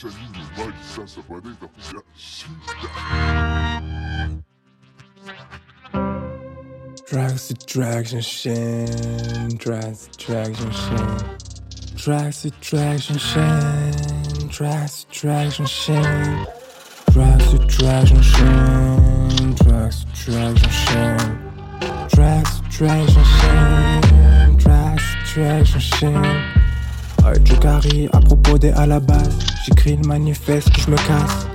[0.00, 0.08] Ça,
[1.06, 1.58] ça va être un
[7.10, 9.58] Drugs to drugs and shit.
[9.58, 11.96] Drugs to drugs and shit.
[11.96, 14.50] Drugs to drugs and shit.
[14.50, 16.04] Drugs to drugs and shit.
[17.12, 19.56] Drugs to drugs and shit.
[19.56, 20.14] Drugs to
[25.34, 26.59] drugs and.
[28.12, 31.46] À propos des à la base, j'écris le manifeste je me casse.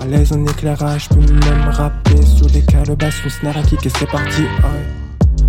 [0.00, 3.84] À l'aise en éclairage, je peux même rapper sur des calebasses, une snare à kick
[3.84, 4.42] et c'est parti.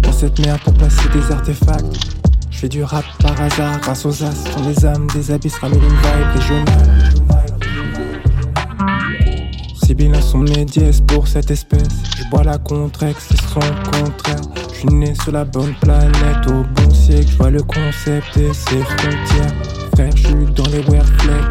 [0.02, 1.86] Dans cette merde pour placer des artefacts.
[2.52, 4.32] Je du rap par hasard grâce aux as.
[4.32, 7.53] Sont les âmes des abysses, ramène une vibe régionale.
[10.12, 10.66] Sont mes
[11.08, 11.88] pour cette espèce.
[12.18, 14.42] Je bois la contrex, c'est son contraire.
[14.70, 17.28] Je suis né sur la bonne planète, au bon siècle.
[17.32, 19.54] Je vois le concept et ses frontières.
[19.94, 21.46] Frère, je suis dans les wearflex.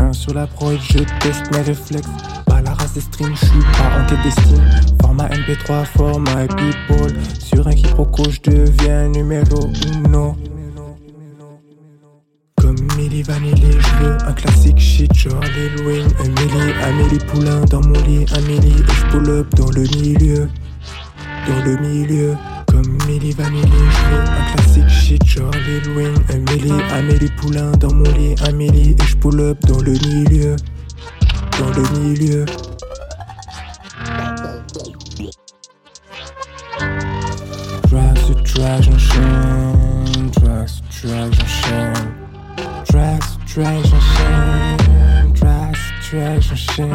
[0.00, 2.08] Un sur la prod, je teste mes réflexes.
[2.46, 4.64] Pas la race des streams, je suis pas en quête d'estime.
[5.02, 7.12] Format MP3, format people.
[7.38, 9.68] Sur un quiproquo, je deviens numéro
[10.06, 10.36] uno.
[13.12, 18.00] Milli Vanilli, je veux un classique shit, genre Lil Wayne, Amélie, Amélie Poulain dans mon
[18.04, 20.48] lit, Amélie, et je pull up dans le milieu,
[21.46, 22.34] dans le milieu.
[22.68, 27.92] Comme Milli Vanilli, je veux un classique shit, genre Lil Wayne, Amélie, Amélie Poulain dans
[27.92, 30.56] mon lit, Amélie, et je pull up dans le milieu,
[31.58, 32.46] dans le milieu.
[37.90, 38.98] Drugs to drugs and
[43.52, 44.00] treasure
[46.02, 46.88] 伤心